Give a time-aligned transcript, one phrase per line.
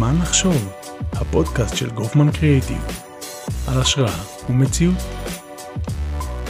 [0.00, 0.72] זמן לחשוב,
[1.12, 2.84] הפודקאסט של גופמן קריאיטיב,
[3.68, 4.96] על השראה ומציאות.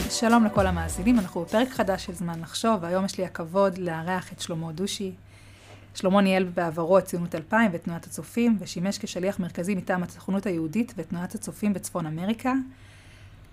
[0.09, 4.41] שלום לכל המאזינים, אנחנו בפרק חדש של זמן לחשוב, והיום יש לי הכבוד לארח את
[4.41, 5.11] שלמה דושי.
[5.95, 11.35] שלמה ניהל בעברו את ציונות 2000 ותנועת הצופים, ושימש כשליח מרכזי מטעם הסוכנות היהודית ותנועת
[11.35, 12.53] הצופים בצפון אמריקה.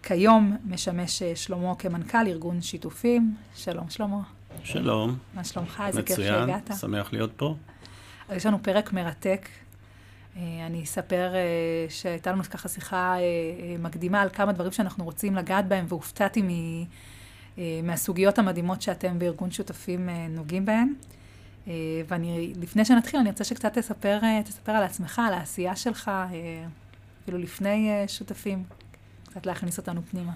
[0.03, 3.35] כיום משמש אה, שלמה כמנכ"ל ארגון שיתופים.
[3.57, 4.21] שלום שלמה.
[4.65, 5.17] שלום.
[5.35, 5.83] מה שלומך?
[5.87, 6.63] איזה כיף שהגעת.
[6.63, 7.55] מצוין, שמח להיות פה.
[8.29, 9.49] אז יש לנו פרק מרתק.
[10.39, 13.17] אה, אני אספר אה, שהייתה לנו ככה שיחה
[13.79, 16.85] מקדימה על כמה דברים שאנחנו רוצים לגעת בהם, והופתעתי מ...
[17.87, 20.95] מהסוגיות המדהימות שאתם בארגון שותפים נוגעים בהן.
[22.09, 26.11] ואני, לפני שנתחיל, אני רוצה שקצת תספר, תספר על עצמך, על העשייה שלך,
[27.23, 28.65] אפילו לפני שותפים.
[29.39, 30.33] קצת להכניס אותנו פנימה.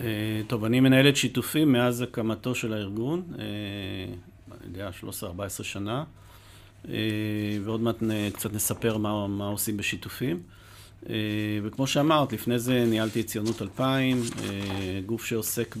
[0.00, 3.44] אה, טוב, אני מנהל את שיתופים מאז הקמתו של הארגון, אה,
[4.50, 4.90] אני יודע,
[5.60, 6.04] 13-14 שנה, אה,
[7.64, 7.96] ועוד מעט
[8.32, 10.42] קצת נספר מה, מה עושים בשיתופים.
[11.62, 14.22] וכמו שאמרת, לפני זה ניהלתי את ציונות 2000,
[15.06, 15.76] גוף שעוסק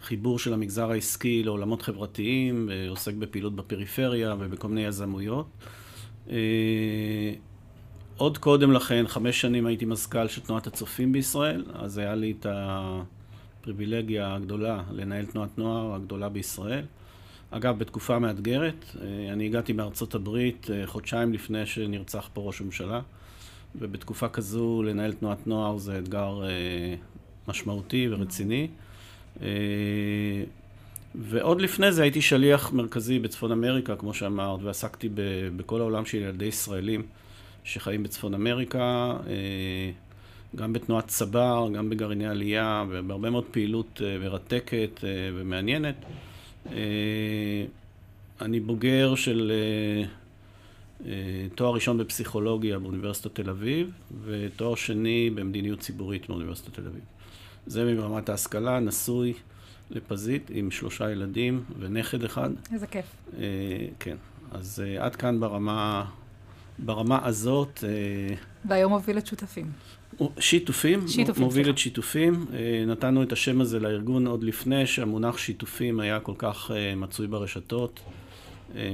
[0.00, 5.46] בחיבור של המגזר העסקי לעולמות חברתיים, עוסק בפעילות בפריפריה ובכל מיני יזמויות.
[8.16, 12.46] עוד קודם לכן, חמש שנים הייתי מזכ"ל של תנועת הצופים בישראל, אז היה לי את
[12.50, 16.84] הפריבילגיה הגדולה לנהל תנועת נוער הגדולה בישראל.
[17.50, 23.00] אגב, בתקופה מאתגרת, אה, אני הגעתי מארצות הברית אה, חודשיים לפני שנרצח פה ראש הממשלה,
[23.74, 26.94] ובתקופה כזו לנהל תנועת נוער זה אתגר אה,
[27.48, 28.68] משמעותי ורציני.
[31.14, 35.08] ועוד לפני זה הייתי שליח מרכזי בצפון אמריקה, כמו שאמרת, ועסקתי
[35.56, 37.02] בכל העולם של ילדי ישראלים.
[37.64, 39.16] שחיים בצפון אמריקה,
[40.56, 45.00] גם בתנועת צבר, גם בגרעיני עלייה, ובהרבה מאוד פעילות מרתקת
[45.34, 46.04] ומעניינת.
[48.40, 49.52] אני בוגר של
[51.54, 53.90] תואר ראשון בפסיכולוגיה באוניברסיטת תל אביב,
[54.24, 57.02] ותואר שני במדיניות ציבורית באוניברסיטת תל אביב.
[57.66, 59.32] זה מרמת ההשכלה, נשוי
[59.90, 62.50] לפזית עם שלושה ילדים ונכד אחד.
[62.72, 63.16] איזה כיף.
[63.98, 64.16] כן,
[64.52, 66.04] אז עד כאן ברמה
[66.84, 67.84] ברמה הזאת...
[67.84, 69.72] אה, והיום מוביל את שותפים.
[70.38, 71.70] שיתופים, שיתופים מוביל סליחה.
[71.70, 72.46] את שיתופים.
[72.52, 77.26] אה, נתנו את השם הזה לארגון עוד לפני שהמונח שיתופים היה כל כך אה, מצוי
[77.26, 78.00] ברשתות,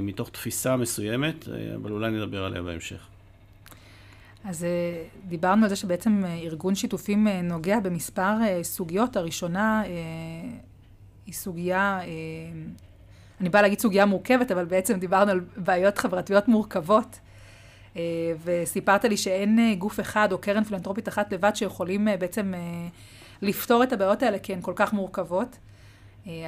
[0.00, 3.06] מתוך תפיסה מסוימת, אבל אולי נדבר עליה בהמשך.
[4.44, 4.66] אז
[5.28, 8.32] דיברנו על זה שבעצם ארגון שיתופים נוגע במספר
[8.62, 9.16] סוגיות.
[9.16, 9.82] הראשונה
[11.26, 12.00] היא סוגיה,
[13.40, 17.18] אני באה להגיד סוגיה מורכבת, אבל בעצם דיברנו על בעיות חברתיות מורכבות.
[17.96, 18.02] אה,
[18.44, 22.54] וסיפרת לי שאין אה, גוף אחד או קרן פילנטרופית אחת לבד שיכולים אה, בעצם
[23.42, 25.58] לפתור את הבעיות האלה, כי הן כל כך מורכבות.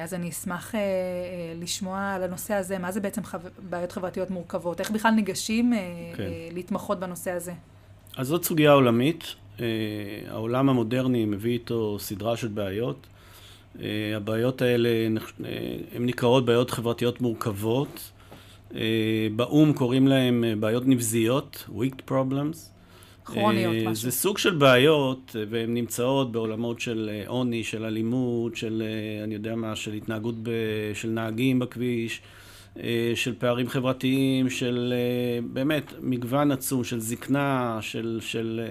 [0.03, 0.75] אז אני אשמח
[1.55, 3.37] לשמוע על הנושא הזה, מה זה בעצם חו...
[3.69, 5.73] בעיות חברתיות מורכבות, איך בכלל ניגשים
[6.17, 6.23] כן.
[6.53, 7.53] להתמחות בנושא הזה.
[8.17, 9.23] אז זאת סוגיה עולמית.
[10.27, 13.07] העולם המודרני מביא איתו סדרה של בעיות.
[14.15, 14.89] הבעיות האלה,
[15.95, 18.11] הן נקראות בעיות חברתיות מורכבות.
[18.75, 22.57] אה, באו"ם קוראים להם אה, בעיות נבזיות, weak problems.
[23.25, 23.95] כרוניות, אה, משהו.
[23.95, 28.83] זה סוג של בעיות, והן נמצאות בעולמות של עוני, של אלימות, של,
[29.23, 30.49] אני יודע מה, של התנהגות ב,
[30.93, 32.21] של נהגים בכביש,
[33.15, 34.93] של פערים חברתיים, של
[35.51, 38.61] באמת מגוון עצום, של זקנה, של, של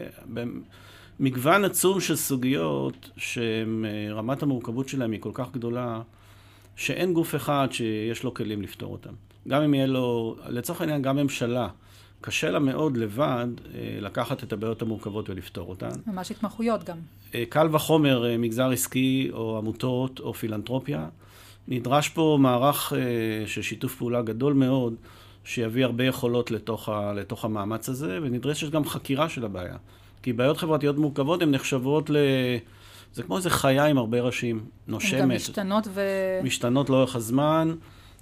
[1.20, 6.00] מגוון עצום של סוגיות שרמת המורכבות שלהן היא כל כך גדולה,
[6.76, 9.12] שאין גוף אחד שיש לו כלים לפתור אותן.
[9.48, 11.68] גם אם יהיה לו, לצורך העניין, גם ממשלה,
[12.20, 15.90] קשה לה מאוד לבד אה, לקחת את הבעיות המורכבות ולפתור אותן.
[16.06, 16.96] ממש התמחויות גם.
[17.34, 21.08] אה, קל וחומר אה, מגזר עסקי או עמותות או פילנטרופיה.
[21.68, 22.92] נדרש פה מערך
[23.46, 24.94] של שיתוף פעולה גדול מאוד,
[25.44, 29.76] שיביא הרבה יכולות לתוך, ה, לתוך המאמץ הזה, ונדרשת גם חקירה של הבעיה.
[30.22, 32.16] כי בעיות חברתיות מורכבות הן נחשבות ל...
[33.14, 35.12] זה כמו איזה חיה עם הרבה ראשים, נושמת.
[35.12, 36.00] הן גם משתנות ו...
[36.42, 37.74] משתנות לאורך הזמן.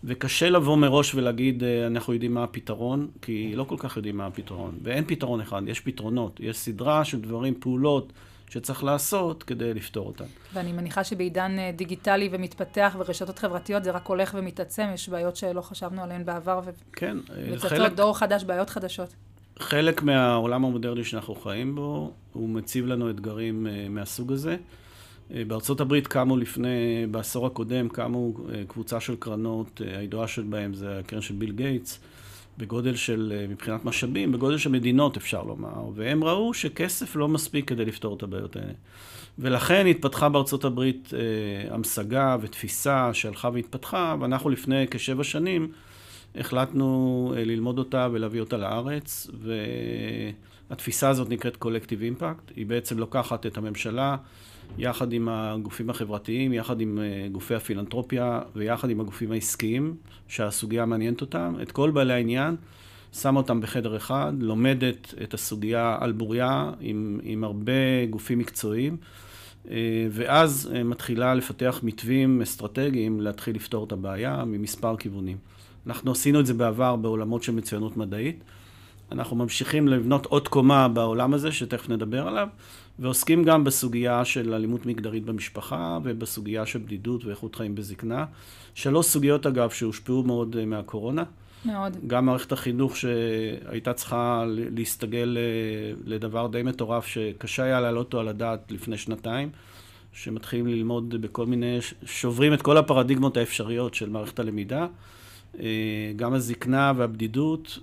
[0.07, 4.27] וקשה לבוא מראש ולהגיד, אה, אנחנו יודעים מה הפתרון, כי לא כל כך יודעים מה
[4.27, 4.79] הפתרון.
[4.83, 6.41] ואין פתרון אחד, יש פתרונות.
[6.41, 8.13] יש סדרה של דברים, פעולות,
[8.51, 10.25] שצריך לעשות כדי לפתור אותן.
[10.53, 15.61] ואני מניחה שבעידן אה, דיגיטלי ומתפתח ורשתות חברתיות זה רק הולך ומתעצם, יש בעיות שלא
[15.61, 16.71] חשבנו עליהן בעבר, ו...
[16.93, 17.93] כן, אה, וצצות חלק...
[17.93, 19.15] דור חדש, בעיות חדשות.
[19.59, 24.57] חלק מהעולם המודרני שאנחנו חיים בו, הוא מציב לנו אתגרים מהסוג הזה.
[25.35, 30.75] אה, בארצות הברית קמו לפני, בעשור הקודם, קמו אה, קבוצה של קרנות, אה, הידועה שבהם
[30.75, 32.01] זה הקרן של ביל גייטס,
[32.59, 37.85] בגודל של, מבחינת משאבים, בגודל של מדינות אפשר לומר, והם ראו שכסף לא מספיק כדי
[37.85, 38.73] לפתור את הבעיות האלה.
[39.39, 41.11] ולכן התפתחה בארצות הברית
[41.71, 45.73] המשגה ותפיסה שהלכה והתפתחה, ואנחנו לפני כשבע שנים
[46.35, 49.31] החלטנו ללמוד אותה ולהביא אותה לארץ,
[50.71, 52.53] והתפיסה הזאת נקראת קולקטיב אימפקט.
[52.57, 54.17] היא בעצם לוקחת את הממשלה,
[54.79, 56.99] יחד עם הגופים החברתיים, יחד עם
[57.33, 59.97] גופי הפילנטרופיה ויחד עם הגופים העסקיים,
[60.29, 62.57] שהסוגיה מעניינת אותם, את כל בעלי העניין.
[63.13, 68.97] שמה אותם בחדר אחד, לומדת את הסוגיה על בוריה עם, עם הרבה גופים מקצועיים,
[69.71, 75.37] אה, ואז אה, מתחילה לפתח מתווים אסטרטגיים להתחיל לפתור את הבעיה ממספר כיוונים.
[75.87, 78.45] אנחנו עשינו את זה בעבר בעולמות של מצוינות מדעית.
[79.13, 82.49] אנחנו ממשיכים לבנות עוד קומה בעולם הזה, שתכף נדבר עליו,
[82.99, 88.25] ועוסקים גם בסוגיה של אלימות מגדרית במשפחה ובסוגיה של בדידות ואיכות חיים בזקנה.
[88.75, 91.25] שלוש סוגיות, אגב, שהושפעו מאוד אה, מהקורונה.
[91.65, 91.97] מאוד.
[92.07, 98.29] גם מערכת החינוך שהייתה צריכה להסתגל אה, לדבר די מטורף, שקשה היה להעלות אותו על
[98.29, 99.51] הדעת לפני שנתיים,
[100.13, 104.87] שמתחילים ללמוד בכל מיני, שוברים את כל הפרדיגמות האפשריות של מערכת הלמידה.
[105.61, 107.79] אה, גם הזקנה והבדידות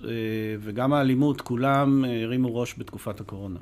[0.59, 3.59] וגם האלימות, כולם הרימו ראש בתקופת הקורונה.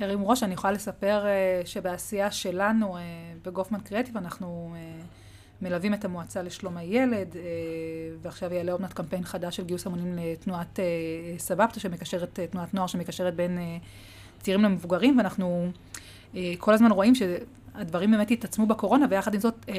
[0.00, 1.24] הרימו ראש, אני יכולה לספר
[1.64, 2.96] שבעשייה שלנו
[3.44, 4.74] בגופמן קריאטיב אנחנו
[5.62, 7.42] מלווים את המועצה לשלום הילד, אה,
[8.22, 10.84] ועכשיו יעלה עוד מעט קמפיין חדש של גיוס המונים לתנועת אה,
[11.38, 13.58] סבבתא, שמקשרת, אה, תנועת נוער שמקשרת בין
[14.40, 15.68] צעירים למבוגרים, ואנחנו
[16.58, 19.70] כל הזמן רואים שהדברים באמת התעצמו בקורונה, ויחד עם זאת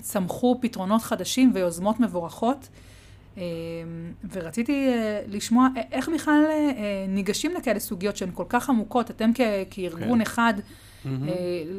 [0.00, 2.68] צמחו פתרונות חדשים ויוזמות מבורכות.
[4.32, 4.90] ורציתי
[5.28, 6.44] לשמוע איך בכלל
[7.08, 9.30] ניגשים לכאלה סוגיות שהן כל כך עמוקות, אתם
[9.70, 10.20] כארגון כן.
[10.20, 11.08] אחד, mm-hmm.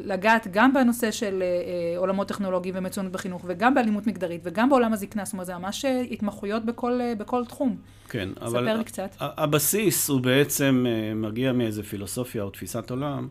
[0.04, 4.92] לגעת גם בנושא של אה, אה, עולמות טכנולוגיים ומצוינות בחינוך, וגם באלימות מגדרית, וגם בעולם
[4.92, 7.76] הזקנה, זאת אומרת, זה ממש התמחויות בכל, בכל תחום.
[8.08, 8.48] כן, אבל...
[8.50, 9.16] ספר לי קצת.
[9.20, 13.28] הבסיס הוא בעצם מגיע מאיזה פילוסופיה או תפיסת עולם.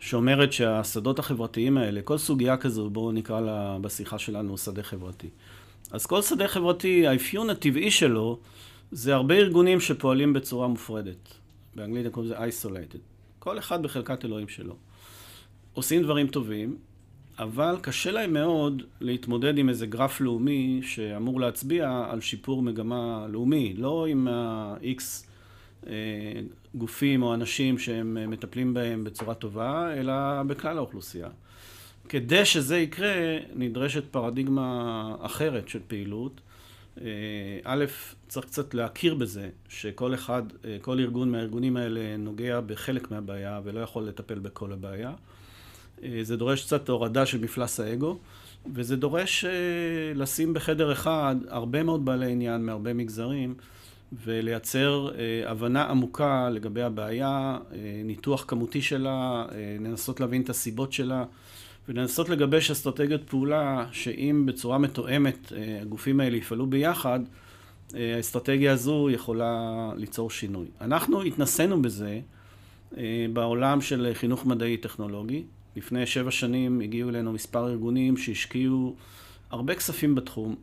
[0.00, 5.28] שאומרת שהשדות החברתיים האלה, כל סוגיה כזו, בואו נקרא לה בשיחה שלנו שדה חברתי.
[5.96, 8.38] אז כל שדה חברתי, האפיון הטבעי שלו,
[8.90, 11.34] זה הרבה ארגונים שפועלים בצורה מופרדת.
[11.74, 12.98] באנגלית הם קוראים לזה isolated.
[13.38, 14.76] כל אחד בחלקת אלוהים שלו.
[15.72, 16.76] עושים דברים טובים,
[17.38, 23.74] אבל קשה להם מאוד להתמודד עם איזה גרף לאומי שאמור להצביע על שיפור מגמה לאומי,
[23.76, 25.02] לא עם ה-X
[25.86, 25.92] אה,
[26.74, 31.28] גופים או אנשים שהם מטפלים בהם בצורה טובה, אלא בכלל האוכלוסייה.
[32.08, 36.40] כדי שזה יקרה, נדרשת פרדיגמה אחרת של פעילות.
[37.00, 37.06] אה,
[37.64, 37.84] א',
[38.28, 43.80] צריך קצת להכיר בזה שכל אחד, אה, כל ארגון מהארגונים האלה נוגע בחלק מהבעיה ולא
[43.80, 45.12] יכול לטפל בכל הבעיה.
[46.02, 48.18] אה, זה דורש קצת הורדה של מפלס האגו,
[48.74, 49.44] וזה דורש
[50.14, 53.54] לשים בחדר אחד הרבה מאוד בעלי עניין מהרבה מגזרים,
[54.24, 55.08] ולייצר
[55.46, 57.58] הבנה עמוקה לגבי הבעיה,
[58.04, 59.46] ניתוח כמותי שלה,
[59.80, 61.24] לנסות להבין את הסיבות שלה,
[61.88, 65.52] ולנסות לגבש אסטרטגיות פעולה, שאם בצורה מתואמת
[65.82, 67.20] הגופים האלה יפעלו ביחד,
[67.94, 70.66] האסטרטגיה הזו יכולה ליצור שינוי.
[70.80, 72.20] אנחנו התנסינו בזה
[73.32, 75.42] בעולם של חינוך מדעי טכנולוגי.
[75.76, 78.94] לפני שבע שנים הגיעו אלינו מספר ארגונים שהשקיעו
[79.50, 80.54] הרבה כספים בתחום,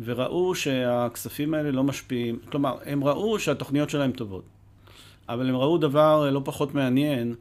[0.00, 4.44] וראו שהכספים האלה לא משפיעים, כלומר, הם ראו שהתוכניות שלהם טובות,
[5.28, 7.34] אבל הם ראו דבר לא פחות מעניין,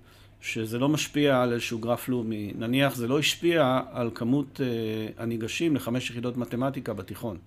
[0.46, 2.54] שזה לא משפיע על איזשהו גרף לאומי.
[2.58, 7.38] נניח זה לא השפיע על כמות uh, הניגשים לחמש יחידות מתמטיקה בתיכון.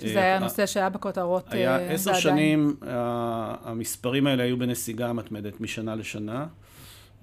[0.00, 1.68] שזה היה uh, נושא שהיה בכותרות ועדיין.
[1.68, 2.86] היה עשר שנים, uh,
[3.64, 6.46] המספרים האלה היו בנסיגה מתמדת משנה לשנה.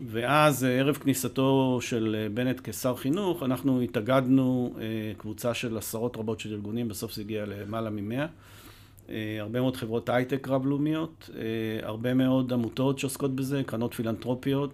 [0.08, 4.86] ואז אה, ערב כניסתו של אה, בנט כשר חינוך, אנחנו התאגדנו אה,
[5.18, 8.26] קבוצה של עשרות רבות של ארגונים, בסוף זה הגיע למעלה ממאה.
[9.40, 11.30] הרבה מאוד חברות הייטק רב-לאומיות,
[11.84, 14.70] הרבה מאוד עמותות שעוסקות בזה, קרנות פילנטרופיות,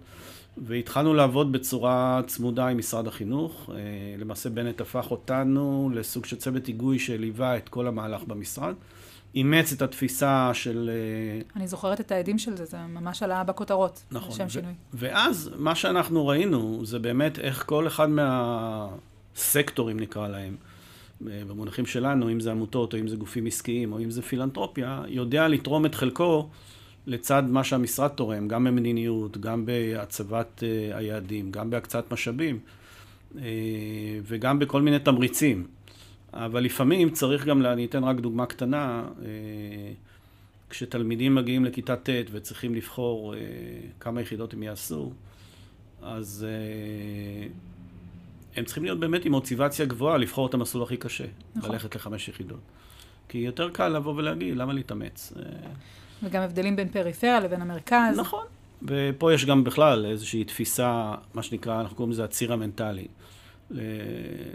[0.56, 3.70] והתחלנו לעבוד בצורה צמודה עם משרד החינוך.
[4.18, 8.74] למעשה בנט הפך אותנו לסוג של צוות היגוי שליווה את כל המהלך במשרד.
[9.36, 10.90] אימץ את התפיסה של...
[10.92, 14.30] אה, אני זוכרת את העדים של זה, זה ממש עלה בכותרות, נכון.
[14.30, 14.72] לשם שינוי.
[14.94, 18.08] ואז מה שאנחנו ראינו זה באמת איך כל אחד
[19.34, 20.75] מהסקטורים, נקרא להם, אה,
[21.20, 25.48] במונחים שלנו, אם זה עמותות או אם זה גופים עסקיים או אם זה פילנטרופיה, יודע
[25.48, 26.48] לתרום את חלקו
[27.06, 32.58] לצד מה שהמשרד תורם, גם במדיניות, גם בהצבת אה, היעדים, גם בהקצאת משאבים
[34.22, 35.66] וגם בכל מיני תמריצים.
[36.32, 39.92] אבל לפעמים צריך גם, אני אתן רק דוגמה קטנה, אה,
[40.70, 43.40] כשתלמידים מגיעים לכיתה ט' וצריכים לבחור אה,
[44.00, 45.12] כמה יחידות הם יעשו,
[46.02, 47.48] אז אה,
[48.56, 51.70] הם צריכים להיות באמת עם מוטיבציה גבוהה לבחור את המסלול הכי קשה, נכון.
[51.70, 52.60] ללכת לחמש יחידות.
[53.28, 55.32] כי יותר קל לבוא ולהגיד, למה להתאמץ?
[56.22, 58.18] וגם הבדלים בין פריפריה לבין המרכז.
[58.18, 58.44] נכון.
[58.82, 63.06] ופה יש גם בכלל איזושהי תפיסה, מה שנקרא, אנחנו קוראים לזה הציר המנטלי.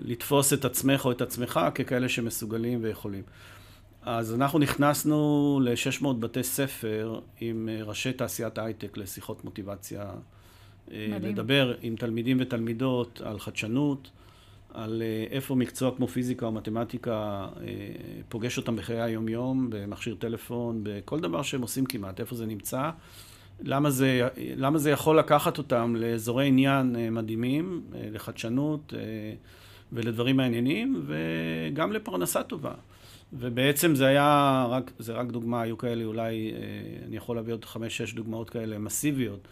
[0.02, 3.24] לתפוס את עצמך או את עצמך ככאלה שמסוגלים ויכולים.
[4.02, 10.12] אז אנחנו נכנסנו ל-600 בתי ספר עם אה, ראשי תעשיית הייטק לשיחות מוטיבציה.
[10.92, 11.34] אה, מדהים.
[11.34, 14.10] לדבר עם תלמידים ותלמידות על חדשנות,
[14.74, 17.48] על אה, איפה מקצוע כמו פיזיקה או מתמטיקה
[18.30, 22.90] פוגש אותם בחיי היום-יום, במכשיר טלפון, בכל דבר שהם עושים כמעט, איפה זה נמצא.
[23.64, 28.94] למה זה, למה זה יכול לקחת אותם לאזורי עניין מדהימים, לחדשנות
[29.94, 32.74] ולדברים מעניינים, וגם לפרנסה טובה.
[33.34, 36.58] ובעצם זה היה רק, זה רק דוגמה, היו כאלה אולי, אה,
[37.08, 39.48] אני יכול להביא עוד חמש-שש דוגמאות כאלה מסיביות,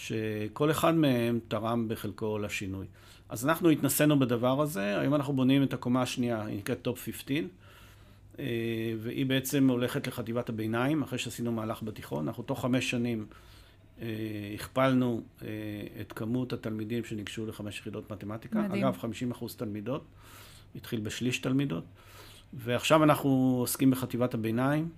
[0.00, 2.86] שכל אחד מהם תרם בחלקו לשינוי.
[3.28, 7.36] אז אנחנו התנסינו בדבר הזה, היום אנחנו בונים את הקומה השנייה, היא נקראת Top 15,
[8.38, 8.44] אה,
[8.98, 13.26] והיא בעצם הולכת לחטיבת הביניים, אחרי שעשינו מהלך בתיכון, אנחנו תוך חמש שנים
[14.02, 14.06] אה,
[14.54, 15.22] הכפלנו
[16.00, 18.58] את כמות התלמידים שניגשו לחמש יחידות מתמטיקה.
[18.58, 18.84] מדהים.
[18.84, 20.04] אגב, 50 אחוז תלמידות,
[20.76, 21.84] התחיל בשליש תלמידות.
[22.52, 24.88] ועכשיו אנחנו עוסקים בחטיבת הביניים.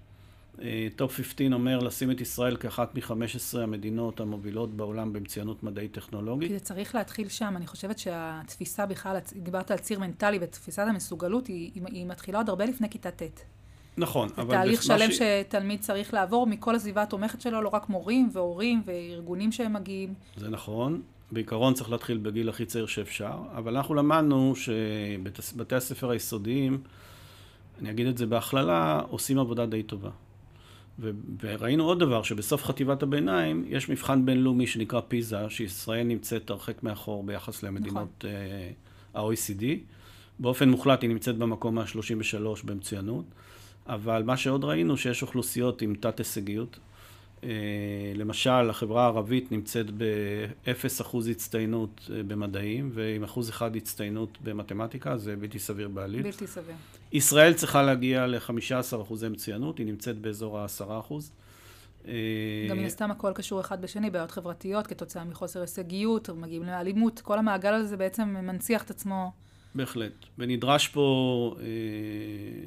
[0.97, 6.49] Top אה, 15 אומר לשים את ישראל כאחת מ-15 המדינות המובילות בעולם במצוינות מדעית טכנולוגית.
[6.49, 7.55] כי זה צריך להתחיל שם.
[7.57, 12.49] אני חושבת שהתפיסה בכלל, דיברת על ציר מנטלי, ותפיסת המסוגלות היא, היא, היא מתחילה עוד
[12.49, 13.23] הרבה לפני כיתה ט'.
[13.97, 14.47] נכון, אבל...
[14.47, 15.19] זה תהליך שלם ש...
[15.19, 20.15] שתלמיד צריך לעבור מכל הסביבה התומכת שלו, לא רק מורים והורים וארגונים שהם מגיעים.
[20.37, 21.03] זה נכון.
[21.33, 26.83] בעיקרון צריך להתחיל בגיל הכי צעיר שאפשר, אבל אנחנו למדנו שבתי הספר היסודיים
[27.81, 30.11] אני אגיד את זה בהכללה, עושים עבודה די טובה.
[31.41, 37.25] וראינו עוד דבר, שבסוף חטיבת הביניים יש מבחן בינלאומי שנקרא פיזה, שישראל נמצאת הרחק מאחור
[37.25, 38.31] ביחס למדינות נכון.
[39.15, 39.65] uh, ה-OECD.
[40.39, 43.25] באופן מוחלט היא נמצאת במקום ה-33 במצוינות,
[43.87, 46.92] אבל מה שעוד ראינו, שיש אוכלוסיות עם תת-הישגיות, אה,
[48.15, 55.59] למשל, החברה הערבית נמצאת ב-0% הצטיינות אה, במדעים, ועם אחוז אחד הצטיינות במתמטיקה, זה בלתי
[55.59, 56.23] סביר בעליל.
[56.23, 56.75] בלתי סביר.
[57.13, 61.15] ישראל צריכה להגיע ל-15% אחוזי מצוינות, היא נמצאת באזור ה-10%.
[62.09, 62.13] אה,
[62.71, 67.39] גם מן הסתם הכל קשור אחד בשני, בעיות חברתיות, כתוצאה מחוסר הישגיות, מגיעים לאלימות, כל
[67.39, 69.33] המעגל הזה בעצם מנציח את עצמו.
[69.75, 70.13] בהחלט.
[70.39, 71.65] ונדרש פה אה,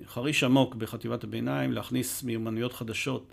[0.08, 3.26] חריש עמוק בחטיבת הביניים, להכניס מיומנויות חדשות.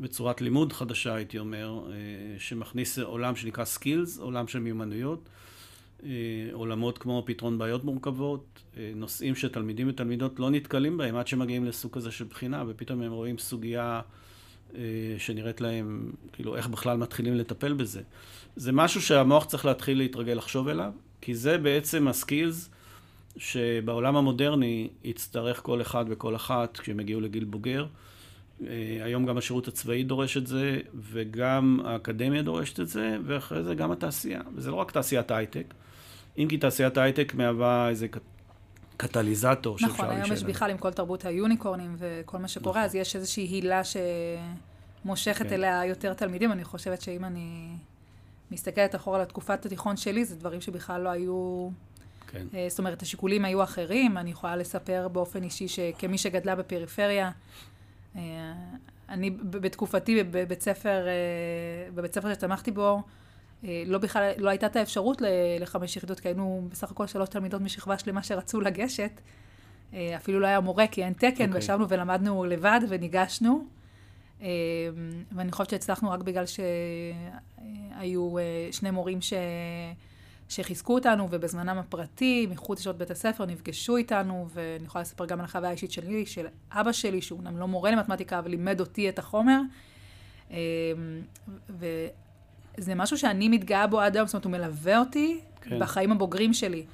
[0.00, 1.94] בצורת לימוד חדשה, הייתי אומר, אה,
[2.38, 5.28] שמכניס עולם שנקרא סקילס, עולם של מיומנויות,
[6.04, 6.10] אה,
[6.52, 11.92] עולמות כמו פתרון בעיות מורכבות, אה, נושאים שתלמידים ותלמידות לא נתקלים בהם עד שמגיעים לסוג
[11.92, 14.00] כזה של בחינה, ופתאום הם רואים סוגיה
[15.18, 18.02] שנראית להם, כאילו, איך בכלל מתחילים לטפל בזה.
[18.56, 22.70] זה משהו שהמוח צריך להתחיל להתרגל לחשוב אליו, כי זה בעצם הסקילס
[23.36, 27.86] שבעולם המודרני יצטרך כל אחד וכל אחת כשהם יגיעו לגיל בוגר.
[28.62, 33.74] אה, היום גם השירות הצבאי דורש את זה, וגם האקדמיה דורשת את זה, ואחרי זה
[33.74, 34.40] גם התעשייה.
[34.54, 35.74] וזה לא רק תעשיית הייטק,
[36.38, 38.06] אם כי תעשיית הייטק מהווה איזה
[38.96, 39.94] קטליזטור שאפשר.
[39.94, 42.82] נכון, היום יש בכלל עם כל תרבות היוניקורנים וכל מה שקורה, נכון.
[42.82, 43.80] אז יש איזושהי הילה
[45.04, 45.54] שמושכת כן.
[45.54, 46.52] אליה יותר תלמידים.
[46.52, 47.76] אני חושבת שאם אני
[48.50, 51.68] מסתכלת אחורה על תקופת התיכון שלי, זה דברים שבכלל לא היו...
[52.26, 52.46] כן.
[52.54, 54.18] אה, זאת אומרת, השיקולים היו אחרים.
[54.18, 57.30] אני יכולה לספר באופן אישי שכמי שגדלה בפריפריה,
[59.08, 63.02] אני בתקופתי בבית ספר, אה, בבית ספר שצמחתי בו,
[63.64, 65.22] אה, לא בכלל, לא הייתה את האפשרות
[65.60, 69.20] לחמש יחידות, כי היינו בסך הכל שלוש תלמידות משכבה שלמה שרצו לגשת.
[70.16, 71.30] אפילו לא היה מורה, כי אין תקן, okay.
[71.32, 71.48] אוקיי.
[71.48, 73.64] וישבנו ולמדנו לבד וניגשנו.
[75.32, 78.34] ואני חושבת שהצלחנו רק בגלל שהיו
[78.72, 79.32] שני מורים ש...
[80.54, 85.44] שחיזקו אותנו, ובזמנם הפרטי, מחוץ לשעות בית הספר, נפגשו איתנו, ואני יכולה לספר גם על
[85.44, 89.18] החוויה האישית שלי, של אבא שלי, שהוא אומנם לא מורה למתמטיקה, אבל לימד אותי את
[89.18, 89.60] החומר.
[90.50, 90.56] אמ,
[91.68, 95.78] וזה משהו שאני מתגאה בו עד היום, זאת אומרת, הוא מלווה אותי כן.
[95.78, 96.84] בחיים הבוגרים שלי.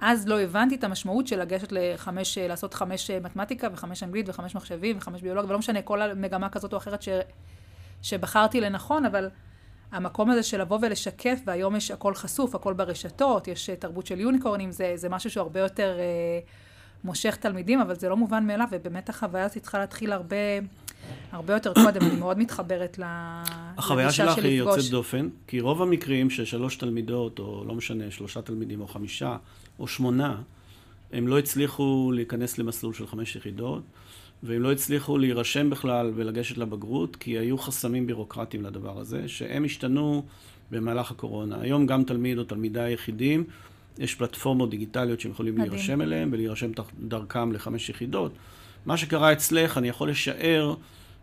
[0.00, 4.96] אז לא הבנתי את המשמעות של לגשת לחמש, לעשות חמש מתמטיקה וחמש אנגלית וחמש מחשבים
[4.98, 7.08] וחמש ביולוגיה, ולא משנה, כל מגמה כזאת או אחרת ש,
[8.02, 9.28] שבחרתי לנכון, אבל
[9.94, 14.20] המקום הזה של לבוא ולשקף, והיום יש הכל חשוף, הכל ברשתות, יש אה, תרבות של
[14.20, 16.04] יוניקורנים, זה, זה משהו שהוא הרבה יותר אה,
[17.04, 20.36] מושך תלמידים, אבל זה לא מובן מאליו, ובאמת החוויה הזאת צריכה להתחיל הרבה,
[21.32, 23.78] הרבה יותר קודם, אני מאוד מתחברת לגישה של לפגוש.
[23.78, 28.80] החוויה שלך היא יוצאת דופן, כי רוב המקרים ששלוש תלמידות, או לא משנה, שלושה תלמידים,
[28.80, 29.36] או חמישה,
[29.78, 30.42] או שמונה,
[31.12, 33.82] הם לא הצליחו להיכנס למסלול של חמש יחידות.
[34.42, 40.22] והם לא הצליחו להירשם בכלל ולגשת לבגרות, כי היו חסמים בירוקרטיים לדבר הזה, שהם השתנו
[40.70, 41.60] במהלך הקורונה.
[41.60, 43.44] היום גם תלמיד או תלמידה יחידים,
[43.98, 45.70] יש פלטפורמות דיגיטליות שהם יכולים מדהים.
[45.70, 48.32] להירשם אליהם ולהירשם דרכם לחמש יחידות.
[48.86, 50.74] מה שקרה אצלך, אני יכול לשער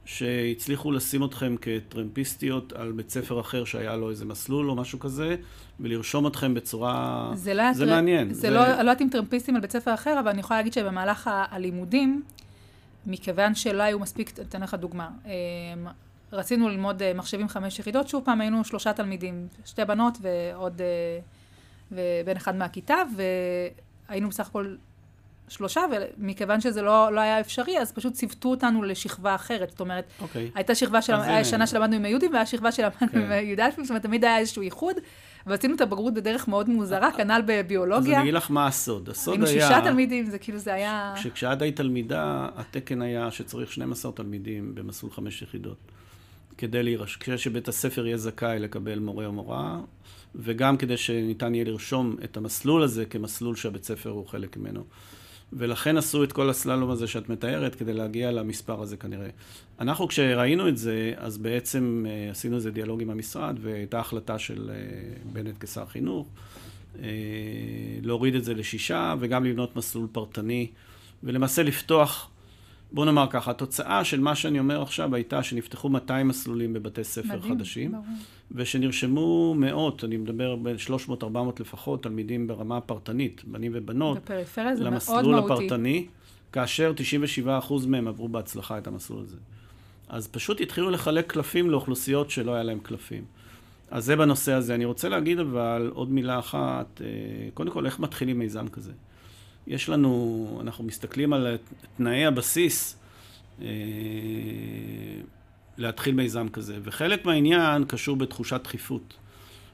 [0.06, 5.36] שהצליחו לשים אתכם כטרמפיסטיות על בית ספר אחר שהיה לו איזה מסלול או משהו כזה,
[5.80, 7.32] ולרשום אתכם בצורה...
[7.34, 7.92] זה, לא זה טר...
[7.92, 8.34] מעניין.
[8.34, 10.74] זה, זה לא, לא יודעת אם טרמפיסטים על בית ספר אחר, אבל אני יכולה להגיד
[10.74, 12.22] שבמהלך הלימודים,
[13.06, 15.10] מכיוון שלא היו מספיק, אתן לך דוגמה.
[15.26, 15.32] אה,
[16.32, 20.82] רצינו ללמוד אה, מחשבים חמש יחידות, שוב פעם היינו שלושה תלמידים, שתי בנות ועוד
[21.92, 22.96] ובן אחד מהכיתה,
[24.10, 24.76] והיינו בסך הכל
[25.52, 29.70] שלושה, ומכיוון שזה לא, לא היה אפשרי, אז פשוט ציוותו אותנו לשכבה אחרת.
[29.70, 30.22] זאת אומרת, okay.
[30.22, 30.52] אוקיי.
[30.56, 33.18] הייתה שכבה של, היה שנה שלמדנו עם היהודים, והייתה שכבה שלמדנו okay.
[33.18, 34.96] עם הי"א, זאת אומרת, תמיד היה איזשהו ייחוד,
[35.46, 38.12] ועשינו את הבגרות בדרך מאוד מוזרה, כנ"ל בביולוגיה.
[38.12, 39.10] אז אני אגיד לך מה הסוד.
[39.10, 39.46] הסוד היה...
[39.46, 41.14] היינו שישה תלמידים, זה כאילו, זה היה...
[41.34, 45.78] כשאת היית תלמידה, התקן היה שצריך 12 תלמידים במסלול חמש יחידות.
[46.58, 47.16] כדי להירש...
[47.16, 49.80] כדי שבית הספר יהיה זכאי לקבל מורה או מורה,
[50.36, 54.84] וגם כדי שניתן יהיה לרשום את המסלול הזה כמסלול שהבית ספר הוא חלק ממנו.
[55.54, 59.30] ולכן עשו את כל הסללום הזה שאת מתארת, כדי להגיע למספר הזה כנראה.
[59.80, 64.70] אנחנו כשראינו את זה, אז בעצם uh, עשינו איזה דיאלוג עם המשרד, והייתה החלטה של
[64.70, 66.28] uh, בנט כשר חינוך,
[66.96, 67.00] uh,
[68.02, 70.68] להוריד את זה לשישה, וגם לבנות מסלול פרטני,
[71.24, 72.30] ולמעשה לפתוח
[72.92, 77.38] בוא נאמר ככה, התוצאה של מה שאני אומר עכשיו הייתה שנפתחו 200 מסלולים בבתי ספר
[77.38, 78.04] מדהים, חדשים, ברור.
[78.52, 80.76] ושנרשמו מאות, אני מדבר בין
[81.08, 81.26] 300-400
[81.60, 85.12] לפחות, תלמידים ברמה פרטנית, בנים ובנות, בפריפריה זה מאוד מהותי.
[85.18, 86.08] למסלול הפרטני,
[86.52, 86.94] כאשר
[87.48, 89.38] 97% מהם עברו בהצלחה את המסלול הזה.
[90.10, 93.24] אז פשוט התחילו לחלק קלפים לאוכלוסיות שלא היה להם קלפים.
[93.92, 94.76] אז זה בנושא הזה.
[94.76, 97.08] אני רוצה להגיד אבל עוד מילה אחת, אה,
[97.54, 98.92] קודם כל, איך מתחילים מיזם כזה?
[99.68, 101.58] יש לנו, אנחנו מסתכלים על
[101.98, 103.00] תנאי הבסיס
[103.62, 103.68] אה,
[105.78, 109.14] להתחיל מיזם כזה, וחלק מהעניין קשור בתחושת דחיפות.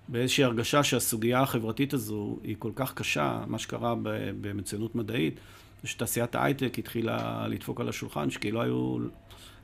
[0.08, 3.96] באיזושהי הרגשה שהסוגיה החברתית הזו היא כל כך קשה, מה שקרה
[4.42, 5.40] במצוינות מדעית,
[5.84, 8.98] שתעשיית ההייטק התחילה לדפוק על השולחן, שכאילו היו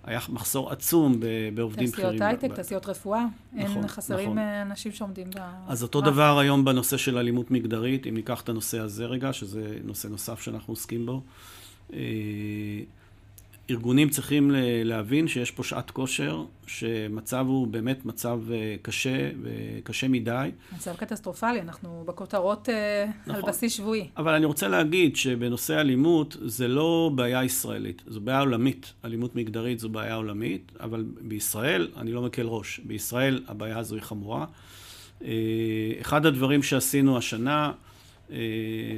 [0.03, 1.19] היה מחסור עצום
[1.53, 2.17] בעובדים בכירים.
[2.17, 4.37] תעשיות הייטק, תעשיות רפואה, נכון, אין חסרים נכון.
[4.37, 5.39] אה, אנשים שעומדים ב...
[5.67, 9.77] אז אותו דבר היום בנושא של אלימות מגדרית, אם ניקח את הנושא הזה רגע, שזה
[9.83, 11.21] נושא נוסף שאנחנו עוסקים בו.
[13.69, 14.51] ארגונים צריכים
[14.83, 20.51] להבין שיש פה שעת כושר, שמצב הוא באמת מצב אה, קשה וקשה מדי.
[20.75, 23.35] מצב קטסטרופלי, אנחנו בכותרות אה, נכון.
[23.35, 24.07] על בסיס שבועי.
[24.17, 28.93] אבל אני רוצה להגיד שבנושא אלימות זה לא בעיה ישראלית, זו בעיה עולמית.
[29.05, 34.03] אלימות מגדרית זו בעיה עולמית, אבל בישראל, אני לא מקל ראש, בישראל הבעיה הזו היא
[34.03, 34.45] חמורה.
[35.23, 35.29] אה,
[36.01, 37.71] אחד הדברים שעשינו השנה,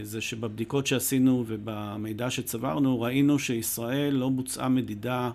[0.01, 5.31] זה שבבדיקות שעשינו ובמידע שצברנו, ראינו שישראל לא בוצעה מדידה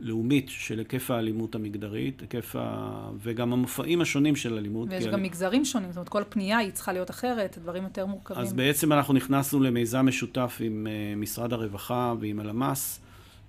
[0.00, 3.10] לאומית של היקף האלימות המגדרית, היקף ה...
[3.22, 4.88] וגם המופעים השונים של אלימות.
[4.90, 5.22] ויש גם אני...
[5.22, 8.40] מגזרים שונים, זאת אומרת, כל פנייה היא צריכה להיות אחרת, דברים יותר מורכבים.
[8.42, 13.00] אז בעצם אנחנו נכנסנו למיזם משותף עם אה, משרד הרווחה ועם הלמ"ס,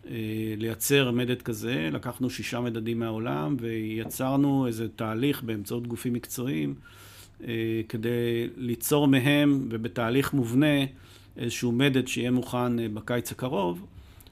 [0.09, 0.13] אה,
[0.57, 6.75] לייצר מדד כזה, לקחנו שישה מדדים מהעולם ויצרנו איזה תהליך באמצעות גופים מקצועיים.
[7.47, 10.85] אה, כדי ליצור מהם, ובתהליך מובנה,
[11.37, 13.85] איזשהו מדד שיהיה מוכן אה, בקיץ הקרוב,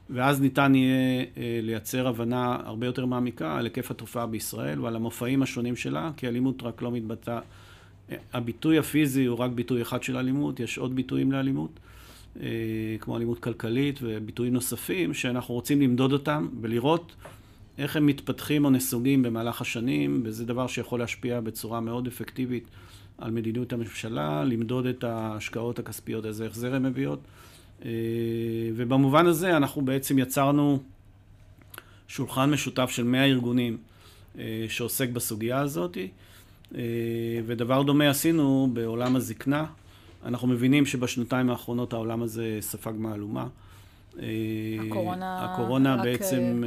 [0.09, 5.43] ואז ניתן יהיה אה, לייצר הבנה הרבה יותר מעמיקה על היקף התופעה בישראל ועל המופעים
[5.43, 7.39] השונים שלה, כי אלימות רק לא מתבטא...
[8.33, 11.79] הביטוי הפיזי הוא רק ביטוי אחד של אלימות, יש עוד ביטויים לאלימות,
[12.99, 17.15] כמו אלימות כלכלית וביטויים נוספים, שאנחנו רוצים למדוד אותם ולראות
[17.77, 22.67] איך הם מתפתחים או נסוגים במהלך השנים, וזה דבר שיכול להשפיע בצורה מאוד אפקטיבית
[23.17, 27.19] על מדיניות הממשלה, למדוד את ההשקעות הכספיות, איזה החזר הן מביאות.
[27.85, 27.91] אה,
[28.75, 30.79] ובמובן הזה אנחנו בעצם יצרנו
[32.07, 33.77] שולחן משותף של 100 ארגונים
[34.39, 35.97] אה, שעוסק בסוגיה הזאת,
[36.75, 36.81] אה,
[37.45, 39.65] ודבר דומה עשינו בעולם הזקנה.
[40.25, 43.47] אנחנו מבינים שבשנתיים האחרונות העולם הזה ספג מהלומה.
[44.87, 45.45] הקורונה...
[45.45, 46.63] הקורונה בעצם,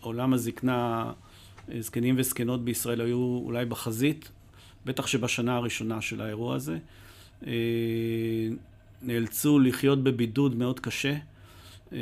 [0.00, 1.12] עולם הזקנה,
[1.80, 4.30] זקנים וזקנות בישראל היו אולי בחזית,
[4.86, 6.78] בטח שבשנה הראשונה של האירוע הזה.
[7.46, 7.52] אה,
[9.02, 11.14] נאלצו לחיות בבידוד מאוד קשה.
[11.92, 11.98] אה,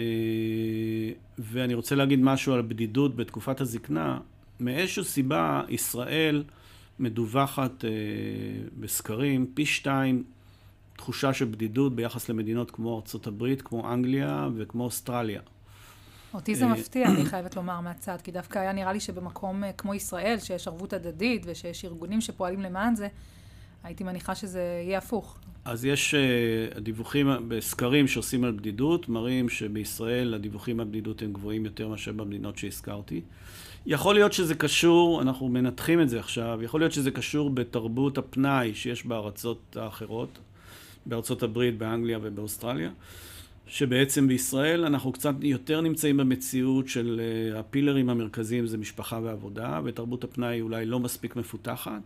[1.39, 4.19] ואני רוצה להגיד משהו על בדידות בתקופת הזקנה.
[4.61, 6.45] מאיזושהי סיבה ישראל
[6.99, 7.91] מדווחת אה,
[8.81, 10.25] בסקרים פי שתיים
[10.97, 15.41] תחושה של בדידות ביחס למדינות כמו ארצות הברית, כמו אנגליה וכמו אוסטרליה.
[16.35, 19.95] אותי זה מפתיע, אני חייבת לומר מהצד, כי דווקא היה נראה לי שבמקום אה, כמו
[19.95, 23.09] ישראל, שיש ערבות הדדית ושיש ארגונים שפועלים למען זה,
[23.85, 25.39] הייתי מניחה שזה יהיה הפוך.
[25.65, 31.65] אז יש uh, דיווחים בסקרים שעושים על בדידות, מראים שבישראל הדיווחים על בדידות הם גבוהים
[31.65, 33.21] יותר מאשר במדינות שהזכרתי.
[33.87, 38.75] יכול להיות שזה קשור, אנחנו מנתחים את זה עכשיו, יכול להיות שזה קשור בתרבות הפנאי
[38.75, 40.39] שיש בארצות האחרות,
[41.07, 42.91] בארצות הברית, באנגליה ובאוסטרליה.
[43.69, 47.21] שבעצם בישראל אנחנו קצת יותר נמצאים במציאות של
[47.55, 52.01] uh, הפילרים המרכזיים זה משפחה ועבודה, ותרבות הפנאי אולי לא מספיק מפותחת.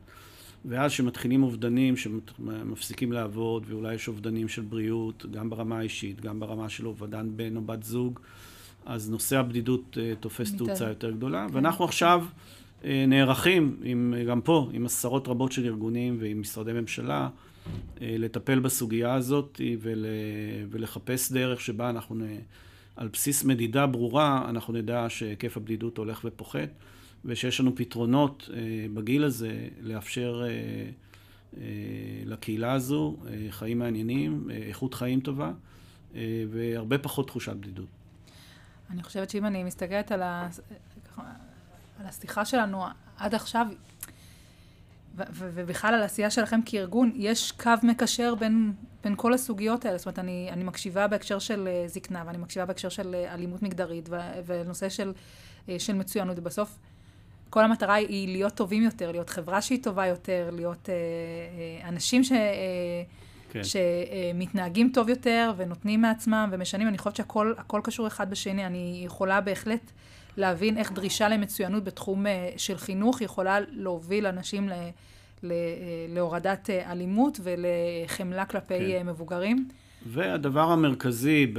[0.65, 6.69] ואז שמתחילים אובדנים שמפסיקים לעבוד, ואולי יש אובדנים של בריאות, גם ברמה האישית, גם ברמה
[6.69, 8.21] של אובדן בן או בת זוג,
[8.87, 10.55] אז נושא הבדידות אה, תופס.
[10.57, 11.47] תאוצה יותר גדולה.
[11.49, 11.57] כן.
[11.57, 12.25] ואנחנו עכשיו
[12.85, 17.29] אה, נערכים, עם, גם פה, עם עשרות רבות של ארגונים ועם משרדי ממשלה, אה,
[18.01, 20.07] לטפל בסוגיה הזאת ול,
[20.71, 22.21] ולחפש דרך שבה אנחנו, נ,
[22.97, 26.69] על בסיס מדידה ברורה, אנחנו נדע שהיקף הבדידות הולך ופוחת,
[27.25, 28.59] ושיש לנו פתרונות אה,
[28.95, 30.49] בגיל הזה לאפשר אה,
[31.57, 31.63] אה,
[32.25, 35.53] לקהילה הזו אה, חיים מעניינים, אה, איכות חיים טובה,
[36.15, 37.89] אה, והרבה פחות תחושת בדידות.
[38.91, 40.49] אני חושבת שאם אני מסתכלת על, ה...
[41.99, 42.85] על השיחה שלנו
[43.17, 43.67] עד עכשיו,
[45.33, 48.73] ובכלל על העשייה שלכם כארגון, יש קו מקשר בין,
[49.05, 49.99] בין כל הסוגיות האלה.
[49.99, 53.63] זאת אומרת, אני, אני מקשיבה בהקשר של אה, זקנה, ואני מקשיבה בהקשר של אה, אלימות
[53.63, 55.13] מגדרית, ו- ונושא של,
[55.69, 56.79] אה, של מצוינות, ובסוף
[57.51, 62.25] כל המטרה היא להיות טובים יותר, להיות חברה שהיא טובה יותר, להיות אה, אה, אנשים
[62.25, 62.33] ש...
[62.33, 62.39] אה,
[63.53, 63.61] כן.
[63.65, 66.89] שמתנהגים טוב יותר ונותנים מעצמם ומשנים.
[66.89, 68.67] אני חושבת שהכל הכל קשור אחד בשני.
[68.67, 69.91] אני יכולה בהחלט
[70.37, 74.73] להבין איך דרישה למצוינות בתחום אה, של חינוך יכולה להוביל אנשים ל,
[75.43, 75.57] ל, אה,
[76.09, 79.07] להורדת אה, אלימות ולחמלה כלפי כן.
[79.07, 79.69] מבוגרים.
[80.07, 81.55] והדבר המרכזי.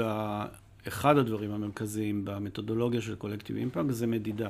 [0.88, 4.50] אחד הדברים המרכזיים במתודולוגיה של קולקטיב אימפקט זה מדידה.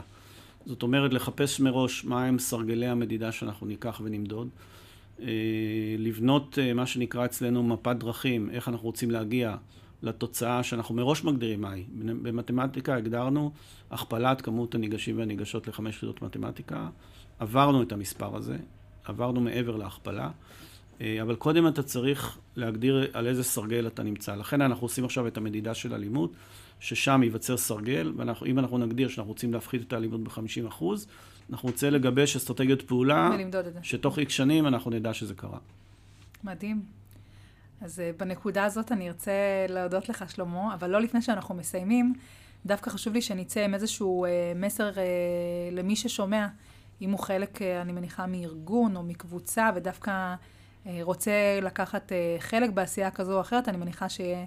[0.66, 4.50] זאת אומרת, לחפש מראש מהם סרגלי המדידה שאנחנו ניקח ונמדוד.
[5.98, 9.56] לבנות מה שנקרא אצלנו מפת דרכים, איך אנחנו רוצים להגיע
[10.04, 11.86] לתוצאה שאנחנו מראש מגדירים מהי.
[12.22, 13.52] במתמטיקה הגדרנו
[13.92, 16.90] הכפלת כמות הניגשים והניגשות לחמש יחידות מתמטיקה.
[17.40, 18.58] עברנו את המספר הזה,
[19.04, 20.30] עברנו מעבר להכפלה,
[21.02, 24.36] אה, אבל קודם אתה צריך להגדיר על איזה סרגל אתה נמצא.
[24.36, 26.34] לכן אנחנו עושים עכשיו את המדידה של אלימות,
[26.80, 30.84] ששם ייווצר סרגל, ואם אנחנו נגדיר שאנחנו רוצים להפחית את האלימות ב-50%,
[31.50, 33.30] אנחנו רוצה לגבש אסטרטגיות פעולה.
[33.84, 35.58] שתוך איקס שנים אנחנו נדע שזה קרה.
[36.44, 37.01] מדהים.
[37.82, 39.32] אז uh, בנקודה הזאת אני ארצה
[39.70, 42.14] להודות לך, שלמה, אבל לא לפני שאנחנו מסיימים,
[42.66, 44.98] דווקא חשוב לי שנצא עם איזשהו uh, מסר uh,
[45.72, 46.48] למי ששומע,
[47.02, 50.36] אם הוא חלק, אני מניחה, מארגון או מקבוצה, ודווקא
[51.02, 54.46] רוצה לקחת חלק בעשייה כזו או אחרת, אני מניחה שיהיה,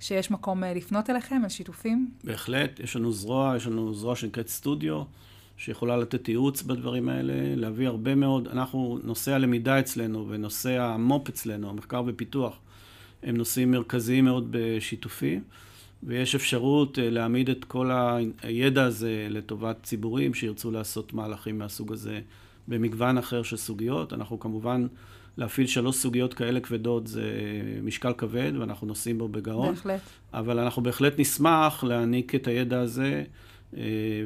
[0.00, 2.10] שיש מקום לפנות אליכם, על שיתופים.
[2.24, 5.02] בהחלט, יש לנו זרוע, יש לנו זרוע שנקראת סטודיו,
[5.58, 11.70] שיכולה לתת ייעוץ בדברים האלה, להביא הרבה מאוד, אנחנו, נושא הלמידה אצלנו ונושא המו"פ אצלנו,
[11.70, 12.58] המחקר ופיתוח,
[13.22, 15.40] הם נושאים מרכזיים מאוד בשיתופי,
[16.02, 17.90] ויש אפשרות אה, להעמיד את כל
[18.42, 22.20] הידע הזה לטובת ציבורים שירצו לעשות מהלכים מהסוג הזה
[22.68, 24.12] במגוון אחר של סוגיות.
[24.12, 24.86] אנחנו כמובן,
[25.36, 27.30] להפעיל שלוש סוגיות כאלה כבדות זה
[27.82, 29.74] משקל כבד, ואנחנו נושאים בו בגאון.
[29.74, 30.00] בהחלט.
[30.32, 33.24] אבל אנחנו בהחלט נשמח להעניק את הידע הזה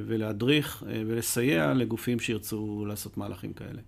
[0.07, 3.81] ולהדריך אה, ולסייע לגופים שירצו לעשות מהלכים כאלה.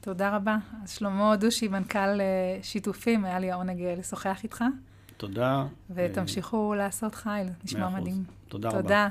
[0.00, 0.56] תודה רבה.
[0.82, 4.64] אז שלמה דושי, מנכ"ל אה, שיתופים, היה לי העונג אה, לשוחח איתך.
[5.16, 5.66] תודה.
[5.90, 7.88] ותמשיכו לעשות חיל, נשמע.
[7.88, 8.24] מדהים.
[8.48, 8.82] תודה רבה.
[8.82, 9.08] תודה.